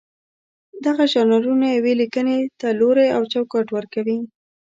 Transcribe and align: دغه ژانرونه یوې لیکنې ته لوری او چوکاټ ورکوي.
دغه 0.85 1.03
ژانرونه 1.13 1.67
یوې 1.75 1.93
لیکنې 2.01 2.37
ته 2.59 2.67
لوری 2.79 3.07
او 3.15 3.21
چوکاټ 3.31 3.67
ورکوي. 3.71 4.17